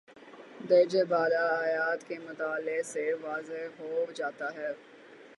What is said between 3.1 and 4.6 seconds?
واضح ہو جاتا